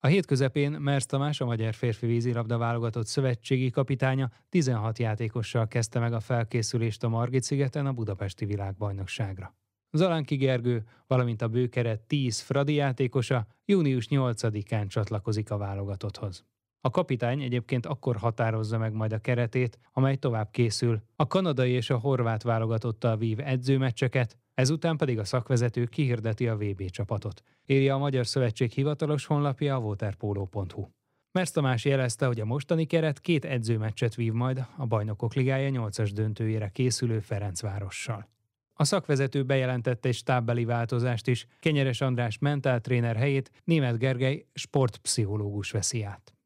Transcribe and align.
A 0.00 0.06
hét 0.06 0.26
közepén 0.26 0.70
Mersz 0.70 1.06
Tamás, 1.06 1.40
a 1.40 1.44
magyar 1.44 1.74
férfi 1.74 2.06
vízilabda 2.06 2.58
válogatott 2.58 3.06
szövetségi 3.06 3.70
kapitánya 3.70 4.30
16 4.48 4.98
játékossal 4.98 5.68
kezdte 5.68 5.98
meg 5.98 6.12
a 6.12 6.20
felkészülést 6.20 7.04
a 7.04 7.08
Margit-szigeten 7.08 7.86
a 7.86 7.92
budapesti 7.92 8.44
világbajnokságra. 8.44 9.54
Zalánki 9.90 10.36
Gergő, 10.36 10.84
valamint 11.06 11.42
a 11.42 11.48
bőkeret 11.48 12.00
10 12.00 12.40
fradi 12.40 12.74
játékosa 12.74 13.46
június 13.64 14.06
8-án 14.10 14.88
csatlakozik 14.88 15.50
a 15.50 15.56
válogatotthoz. 15.56 16.44
A 16.80 16.90
kapitány 16.90 17.42
egyébként 17.42 17.86
akkor 17.86 18.16
határozza 18.16 18.78
meg 18.78 18.92
majd 18.92 19.12
a 19.12 19.18
keretét, 19.18 19.78
amely 19.92 20.16
tovább 20.16 20.50
készül. 20.50 21.02
A 21.16 21.26
kanadai 21.26 21.70
és 21.70 21.90
a 21.90 21.98
horvát 21.98 22.42
válogatottal 22.42 23.16
vív 23.16 23.40
edzőmeccseket, 23.40 24.36
ezután 24.58 24.96
pedig 24.96 25.18
a 25.18 25.24
szakvezető 25.24 25.84
kihirdeti 25.84 26.48
a 26.48 26.56
VB 26.56 26.90
csapatot. 26.90 27.42
Írja 27.66 27.94
a 27.94 27.98
Magyar 27.98 28.26
Szövetség 28.26 28.70
hivatalos 28.70 29.26
honlapja 29.26 29.74
a 29.74 29.78
waterpolo.hu. 29.78 30.86
Mersz 31.32 31.50
Tamás 31.50 31.84
jelezte, 31.84 32.26
hogy 32.26 32.40
a 32.40 32.44
mostani 32.44 32.84
keret 32.84 33.20
két 33.20 33.44
edzőmeccset 33.44 34.14
vív 34.14 34.32
majd 34.32 34.66
a 34.76 34.86
Bajnokok 34.86 35.34
Ligája 35.34 35.70
8-as 35.72 36.10
döntőjére 36.14 36.68
készülő 36.68 37.20
Ferencvárossal. 37.20 38.28
A 38.74 38.84
szakvezető 38.84 39.42
bejelentette 39.42 40.08
egy 40.08 40.14
stábbeli 40.14 40.64
változást 40.64 41.26
is. 41.26 41.46
Kenyeres 41.60 42.00
András 42.00 42.38
mentáltréner 42.38 43.16
helyét 43.16 43.50
német 43.64 43.98
Gergely 43.98 44.46
sportpszichológus 44.54 45.70
veszi 45.70 46.02
át. 46.02 46.37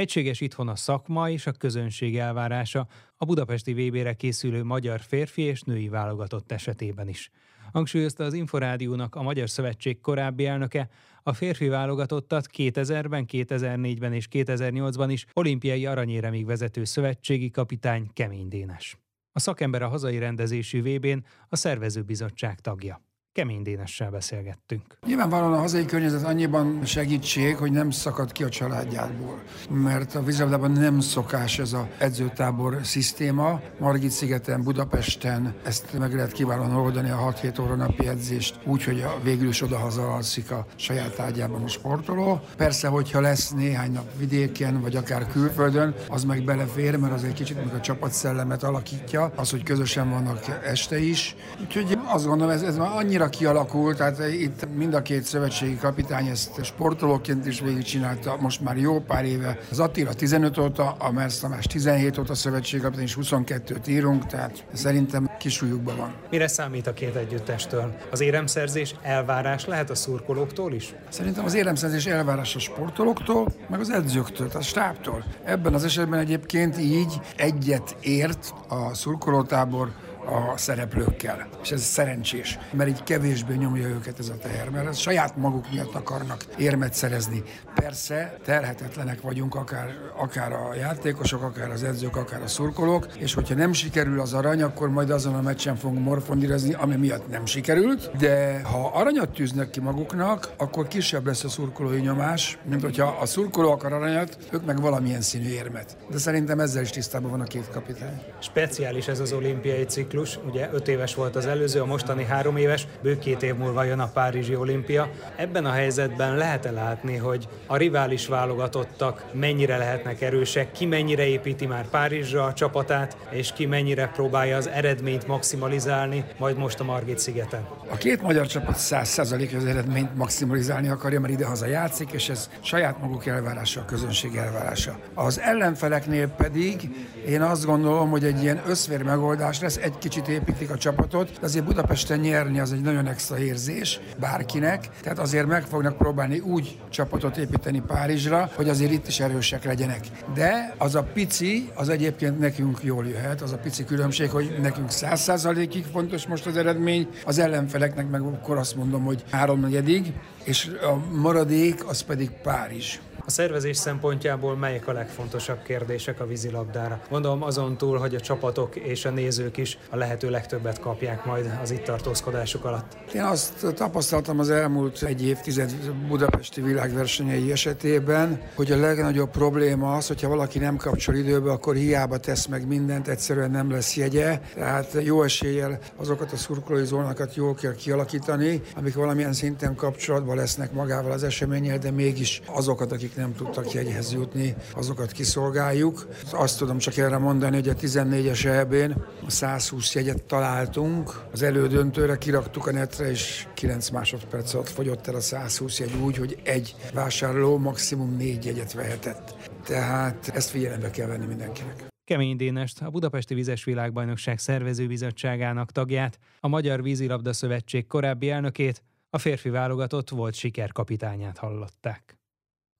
Egységes 0.00 0.40
itthon 0.40 0.68
a 0.68 0.76
szakma 0.76 1.30
és 1.30 1.46
a 1.46 1.52
közönség 1.52 2.18
elvárása 2.18 2.86
a 3.16 3.24
budapesti 3.24 3.72
VB-re 3.72 4.14
készülő 4.14 4.64
magyar 4.64 5.00
férfi 5.00 5.42
és 5.42 5.60
női 5.60 5.88
válogatott 5.88 6.52
esetében 6.52 7.08
is. 7.08 7.30
Hangsúlyozta 7.72 8.24
az 8.24 8.34
Inforádiónak 8.34 9.14
a 9.14 9.22
Magyar 9.22 9.50
Szövetség 9.50 10.00
korábbi 10.00 10.46
elnöke, 10.46 10.88
a 11.22 11.32
férfi 11.32 11.68
válogatottat 11.68 12.46
2000-ben, 12.56 13.24
2004-ben 13.32 14.12
és 14.12 14.28
2008-ban 14.30 15.08
is 15.08 15.26
olimpiai 15.32 15.86
aranyéremig 15.86 16.46
vezető 16.46 16.84
szövetségi 16.84 17.50
kapitány 17.50 18.10
Kemény 18.12 18.48
Dénes. 18.48 18.98
A 19.32 19.40
szakember 19.40 19.82
a 19.82 19.88
hazai 19.88 20.18
rendezésű 20.18 20.82
VB-n 20.82 21.24
a 21.48 21.56
szervezőbizottság 21.56 22.60
tagja. 22.60 23.09
Kemény 23.32 23.62
Dénessel 23.62 24.10
beszélgettünk. 24.10 24.82
Nyilvánvalóan 25.06 25.52
a 25.52 25.58
hazai 25.58 25.84
környezet 25.84 26.24
annyiban 26.24 26.84
segítség, 26.84 27.56
hogy 27.56 27.72
nem 27.72 27.90
szakad 27.90 28.32
ki 28.32 28.42
a 28.42 28.48
családjából, 28.48 29.42
mert 29.68 30.14
a 30.14 30.22
vízilabdában 30.22 30.70
nem 30.70 31.00
szokás 31.00 31.58
ez 31.58 31.72
a 31.72 31.88
edzőtábor 31.98 32.78
szisztéma. 32.82 33.60
Margit 33.78 34.10
szigeten, 34.10 34.62
Budapesten 34.62 35.54
ezt 35.64 35.98
meg 35.98 36.14
lehet 36.14 36.32
kiválóan 36.32 36.76
oldani 36.76 37.10
a 37.10 37.34
6-7 37.42 37.62
óra 37.62 37.74
napi 37.74 38.06
edzést, 38.06 38.58
úgy, 38.64 38.84
hogy 38.84 39.00
a 39.00 39.20
végül 39.22 39.48
is 39.48 39.62
odahaza 39.62 40.14
alszik 40.14 40.50
a 40.50 40.66
saját 40.76 41.18
ágyában 41.18 41.62
a 41.62 41.68
sportoló. 41.68 42.40
Persze, 42.56 42.88
hogyha 42.88 43.20
lesz 43.20 43.50
néhány 43.50 43.92
nap 43.92 44.18
vidéken, 44.18 44.80
vagy 44.80 44.96
akár 44.96 45.26
külföldön, 45.26 45.94
az 46.08 46.24
meg 46.24 46.44
belefér, 46.44 46.96
mert 46.96 47.12
az 47.12 47.24
egy 47.24 47.32
kicsit 47.32 47.64
meg 47.64 47.74
a 47.74 47.80
csapatszellemet 47.80 48.62
alakítja, 48.62 49.32
az, 49.36 49.50
hogy 49.50 49.62
közösen 49.62 50.10
vannak 50.10 50.60
este 50.64 50.98
is. 50.98 51.36
Úgyhogy 51.60 51.98
azt 52.04 52.26
gondolom, 52.26 52.52
ez, 52.52 52.62
ez 52.62 52.76
már 52.76 52.96
annyira 52.96 53.19
annyira 53.20 53.38
kialakult, 53.38 53.96
tehát 53.96 54.32
itt 54.32 54.74
mind 54.76 54.94
a 54.94 55.02
két 55.02 55.22
szövetségi 55.22 55.76
kapitány 55.76 56.26
ezt 56.26 56.64
sportolóként 56.64 57.46
is 57.46 57.60
végigcsinálta, 57.60 58.36
most 58.40 58.60
már 58.60 58.76
jó 58.76 59.00
pár 59.00 59.24
éve. 59.24 59.58
Az 59.70 59.80
Attila 59.80 60.14
15 60.14 60.58
óta, 60.58 60.96
a 60.98 61.12
Mersz 61.12 61.38
Tamás 61.38 61.66
17 61.66 62.18
óta 62.18 62.34
szövetségi 62.34 62.82
kapitány, 62.82 63.04
és 63.04 63.16
22-t 63.20 63.88
írunk, 63.88 64.26
tehát 64.26 64.64
szerintem 64.72 65.30
kisújukban 65.38 65.96
van. 65.96 66.14
Mire 66.30 66.48
számít 66.48 66.86
a 66.86 66.92
két 66.92 67.14
együttestől? 67.14 67.94
Az 68.10 68.20
éremszerzés 68.20 68.94
elvárás 69.02 69.66
lehet 69.66 69.90
a 69.90 69.94
szurkolóktól 69.94 70.72
is? 70.72 70.94
Szerintem 71.08 71.44
az 71.44 71.54
éremszerzés 71.54 72.06
elvárás 72.06 72.56
a 72.56 72.58
sportolóktól, 72.58 73.46
meg 73.68 73.80
az 73.80 73.90
edzőktől, 73.90 74.48
a 74.54 74.60
stábtól. 74.60 75.24
Ebben 75.44 75.74
az 75.74 75.84
esetben 75.84 76.18
egyébként 76.18 76.78
így 76.78 77.20
egyet 77.36 77.96
ért 78.00 78.54
a 78.68 78.94
szurkolótábor 78.94 79.90
a 80.26 80.56
szereplőkkel. 80.56 81.48
És 81.62 81.70
ez 81.70 81.82
szerencsés, 81.82 82.58
mert 82.72 82.88
így 82.88 83.02
kevésbé 83.02 83.54
nyomja 83.54 83.88
őket 83.88 84.18
ez 84.18 84.28
a 84.28 84.36
teher, 84.36 84.68
mert 84.70 84.86
ez 84.86 84.98
saját 84.98 85.36
maguk 85.36 85.70
miatt 85.72 85.94
akarnak 85.94 86.44
érmet 86.58 86.94
szerezni. 86.94 87.42
Persze 87.74 88.36
terhetetlenek 88.44 89.20
vagyunk, 89.20 89.54
akár, 89.54 89.94
akár 90.16 90.52
a 90.52 90.74
játékosok, 90.74 91.42
akár 91.42 91.70
az 91.70 91.82
edzők, 91.82 92.16
akár 92.16 92.42
a 92.42 92.46
szurkolók, 92.46 93.06
és 93.18 93.34
hogyha 93.34 93.54
nem 93.54 93.72
sikerül 93.72 94.20
az 94.20 94.32
arany, 94.32 94.62
akkor 94.62 94.90
majd 94.90 95.10
azon 95.10 95.34
a 95.34 95.40
meccsen 95.40 95.76
fogunk 95.76 96.04
morfondírozni, 96.04 96.74
ami 96.74 96.96
miatt 96.96 97.28
nem 97.28 97.46
sikerült, 97.46 98.16
de 98.16 98.60
ha 98.62 98.90
aranyat 98.94 99.30
tűznek 99.30 99.70
ki 99.70 99.80
maguknak, 99.80 100.48
akkor 100.56 100.88
kisebb 100.88 101.26
lesz 101.26 101.44
a 101.44 101.48
szurkolói 101.48 102.00
nyomás, 102.00 102.58
mint 102.68 102.82
hogyha 102.82 103.16
a 103.20 103.26
szurkoló 103.26 103.70
akar 103.70 103.92
aranyat, 103.92 104.38
ők 104.52 104.64
meg 104.64 104.80
valamilyen 104.80 105.20
színű 105.20 105.48
érmet. 105.48 105.96
De 106.10 106.18
szerintem 106.18 106.60
ezzel 106.60 106.82
is 106.82 106.90
tisztában 106.90 107.30
van 107.30 107.40
a 107.40 107.44
két 107.44 107.68
kapitány. 107.70 108.22
Speciális 108.38 109.08
ez 109.08 109.20
az 109.20 109.32
olimpiai 109.32 109.84
ciklus 109.84 110.09
ciklus, 110.10 110.38
ugye 110.48 110.68
öt 110.72 110.88
éves 110.88 111.14
volt 111.14 111.36
az 111.36 111.46
előző, 111.46 111.80
a 111.80 111.86
mostani 111.86 112.24
három 112.24 112.56
éves, 112.56 112.86
bő 113.02 113.18
két 113.18 113.42
év 113.42 113.54
múlva 113.54 113.84
jön 113.84 113.98
a 113.98 114.06
Párizsi 114.06 114.56
olimpia. 114.56 115.10
Ebben 115.36 115.64
a 115.64 115.70
helyzetben 115.70 116.36
lehet-e 116.36 116.70
látni, 116.70 117.16
hogy 117.16 117.48
a 117.66 117.76
rivális 117.76 118.26
válogatottak 118.26 119.24
mennyire 119.32 119.76
lehetnek 119.76 120.20
erősek, 120.20 120.72
ki 120.72 120.86
mennyire 120.86 121.26
építi 121.26 121.66
már 121.66 121.88
Párizsra 121.88 122.44
a 122.44 122.52
csapatát, 122.52 123.16
és 123.30 123.52
ki 123.52 123.66
mennyire 123.66 124.06
próbálja 124.06 124.56
az 124.56 124.68
eredményt 124.68 125.26
maximalizálni, 125.26 126.24
majd 126.38 126.56
most 126.56 126.80
a 126.80 126.84
Margit 126.84 127.18
szigeten? 127.18 127.66
A 127.90 127.96
két 127.96 128.22
magyar 128.22 128.46
csapat 128.46 128.76
100% 128.78 129.56
az 129.56 129.64
eredményt 129.64 130.16
maximalizálni 130.16 130.88
akarja, 130.88 131.20
mert 131.20 131.32
idehaza 131.32 131.66
játszik, 131.66 132.12
és 132.12 132.28
ez 132.28 132.50
saját 132.60 133.00
maguk 133.00 133.26
elvárása, 133.26 133.80
a 133.80 133.84
közönség 133.84 134.36
elvárása. 134.36 134.98
Az 135.14 135.40
ellenfeleknél 135.40 136.28
pedig 136.28 136.90
én 137.26 137.42
azt 137.42 137.64
gondolom, 137.64 138.10
hogy 138.10 138.24
egy 138.24 138.42
ilyen 138.42 138.62
összvér 138.66 139.02
megoldás 139.02 139.60
lesz, 139.60 139.76
egy 139.76 139.98
kicsit 140.00 140.28
építik 140.28 140.70
a 140.70 140.76
csapatot, 140.76 141.38
azért 141.42 141.64
Budapesten 141.64 142.18
nyerni 142.18 142.60
az 142.60 142.72
egy 142.72 142.80
nagyon 142.80 143.06
extra 143.06 143.38
érzés 143.38 144.00
bárkinek, 144.18 144.88
tehát 145.00 145.18
azért 145.18 145.46
meg 145.46 145.62
fognak 145.62 145.96
próbálni 145.96 146.38
úgy 146.38 146.78
csapatot 146.90 147.36
építeni 147.36 147.82
Párizsra, 147.86 148.50
hogy 148.54 148.68
azért 148.68 148.92
itt 148.92 149.06
is 149.06 149.20
erősek 149.20 149.64
legyenek. 149.64 150.00
De 150.34 150.74
az 150.78 150.94
a 150.94 151.02
pici, 151.02 151.70
az 151.74 151.88
egyébként 151.88 152.38
nekünk 152.38 152.78
jól 152.82 153.06
jöhet, 153.06 153.40
az 153.40 153.52
a 153.52 153.58
pici 153.58 153.84
különbség, 153.84 154.30
hogy 154.30 154.56
nekünk 154.62 154.90
száz 154.90 155.20
százalékig 155.20 155.84
fontos 155.92 156.26
most 156.26 156.46
az 156.46 156.56
eredmény, 156.56 157.08
az 157.24 157.38
ellenfeleknek 157.38 158.10
meg 158.10 158.20
akkor 158.20 158.56
azt 158.56 158.76
mondom, 158.76 159.04
hogy 159.04 159.24
háromnegyedig, 159.30 160.12
és 160.44 160.70
a 160.82 161.16
maradék 161.16 161.88
az 161.88 162.00
pedig 162.00 162.30
Párizs. 162.42 162.98
A 163.30 163.32
szervezés 163.32 163.76
szempontjából 163.76 164.56
melyek 164.56 164.88
a 164.88 164.92
legfontosabb 164.92 165.62
kérdések 165.62 166.20
a 166.20 166.26
vízilabdára? 166.26 167.00
Gondolom 167.10 167.42
azon 167.42 167.76
túl, 167.76 167.98
hogy 167.98 168.14
a 168.14 168.20
csapatok 168.20 168.76
és 168.76 169.04
a 169.04 169.10
nézők 169.10 169.56
is 169.56 169.78
a 169.90 169.96
lehető 169.96 170.30
legtöbbet 170.30 170.80
kapják 170.80 171.24
majd 171.24 171.58
az 171.62 171.70
itt 171.70 171.82
tartózkodásuk 171.82 172.64
alatt. 172.64 172.96
Én 173.14 173.22
azt 173.22 173.74
tapasztaltam 173.74 174.38
az 174.38 174.50
elmúlt 174.50 175.02
egy 175.02 175.26
évtized 175.26 175.72
budapesti 176.08 176.60
világversenyei 176.60 177.52
esetében, 177.52 178.40
hogy 178.54 178.72
a 178.72 178.76
legnagyobb 178.76 179.30
probléma 179.30 179.94
az, 179.94 180.06
hogyha 180.06 180.28
valaki 180.28 180.58
nem 180.58 180.76
kapcsol 180.76 181.14
időbe, 181.14 181.50
akkor 181.50 181.74
hiába 181.74 182.18
tesz 182.18 182.46
meg 182.46 182.66
mindent, 182.66 183.08
egyszerűen 183.08 183.50
nem 183.50 183.70
lesz 183.70 183.96
jegye. 183.96 184.40
Tehát 184.54 184.96
jó 185.02 185.22
eséllyel 185.22 185.78
azokat 185.96 186.32
a 186.32 186.36
szurkolói 186.36 186.84
zónákat 186.84 187.34
jól 187.34 187.54
kell 187.54 187.74
kialakítani, 187.74 188.60
amik 188.76 188.94
valamilyen 188.94 189.32
szinten 189.32 189.74
kapcsolatban 189.74 190.36
lesznek 190.36 190.72
magával 190.72 191.12
az 191.12 191.22
eseményel, 191.22 191.78
de 191.78 191.90
mégis 191.90 192.42
azokat, 192.46 192.92
akik 192.92 193.18
nem 193.20 193.34
tudtak 193.34 193.72
jegyhez 193.72 194.12
jutni, 194.12 194.54
azokat 194.74 195.12
kiszolgáljuk. 195.12 196.08
Azt 196.32 196.58
tudom 196.58 196.78
csak 196.78 196.96
erre 196.96 197.18
mondani, 197.18 197.54
hogy 197.54 197.68
a 197.68 197.74
14-es 197.74 198.44
EB-n 198.44 199.04
a 199.26 199.30
120 199.30 199.94
jegyet 199.94 200.22
találtunk, 200.22 201.22
az 201.32 201.42
elődöntőre 201.42 202.18
kiraktuk 202.18 202.66
a 202.66 202.72
netre, 202.72 203.10
és 203.10 203.46
9 203.54 203.88
másodperc 203.88 204.54
alatt 204.54 204.68
fogyott 204.68 205.06
el 205.06 205.14
a 205.14 205.20
120 205.20 205.78
jegy 205.78 205.94
úgy, 206.02 206.16
hogy 206.16 206.40
egy 206.44 206.74
vásárló 206.94 207.58
maximum 207.58 208.16
négy 208.16 208.44
jegyet 208.44 208.72
vehetett. 208.72 209.34
Tehát 209.64 210.28
ezt 210.34 210.50
figyelembe 210.50 210.90
kell 210.90 211.06
venni 211.06 211.26
mindenkinek. 211.26 211.88
Kemény 212.04 212.36
Dénest, 212.36 212.82
a 212.82 212.90
Budapesti 212.90 213.34
Vizes 213.34 213.64
Világbajnokság 213.64 214.38
szervezőbizottságának 214.38 215.72
tagját, 215.72 216.18
a 216.40 216.48
Magyar 216.48 216.82
Vízilabda 216.82 217.32
Szövetség 217.32 217.86
korábbi 217.86 218.30
elnökét, 218.30 218.82
a 219.10 219.18
férfi 219.18 219.48
válogatott 219.48 220.08
volt 220.08 220.34
sikerkapitányát 220.34 221.38
hallották 221.38 222.19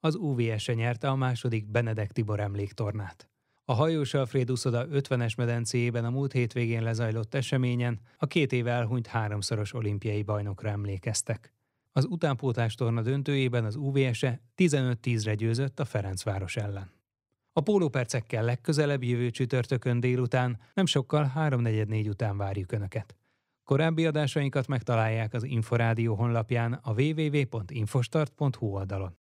az 0.00 0.14
UVS-e 0.14 0.75
nyerte 0.75 1.08
a 1.08 1.14
második 1.14 1.67
Benedek 1.67 2.12
Tibor 2.12 2.41
emléktornát. 2.41 3.29
A 3.64 3.73
hajós 3.73 4.14
Alfred 4.14 4.50
Uszoda 4.50 4.87
50-es 4.88 5.37
medencéjében 5.37 6.05
a 6.05 6.11
múlt 6.11 6.32
hétvégén 6.32 6.82
lezajlott 6.82 7.35
eseményen 7.35 8.00
a 8.17 8.26
két 8.26 8.52
éve 8.52 8.70
elhunyt 8.70 9.06
háromszoros 9.06 9.75
olimpiai 9.75 10.23
bajnokra 10.23 10.69
emlékeztek. 10.69 11.52
Az 11.93 12.05
utánpótlás 12.05 12.75
torna 12.75 13.02
döntőjében 13.02 13.64
az 13.64 13.76
UVS-e 13.76 14.41
15-10-re 14.56 15.35
győzött 15.35 15.81
a 15.81 15.85
Ferencváros 15.85 16.56
ellen. 16.56 16.93
A 17.53 17.61
pólópercekkel 17.61 18.44
legközelebb 18.44 19.03
jövő 19.03 19.31
csütörtökön 19.31 20.00
délután, 20.00 20.58
nem 20.75 20.87
sokkal 20.87 21.32
3.44 21.37 22.08
után 22.08 22.37
várjuk 22.37 22.73
Önöket. 22.73 23.17
Korábbi 23.64 24.06
adásainkat 24.06 24.67
megtalálják 24.67 25.35
az 25.35 25.44
Inforádió 25.44 26.14
honlapján 26.14 26.73
a 26.73 26.93
www.infostart.hu 26.93 28.67
oldalon. 28.67 29.17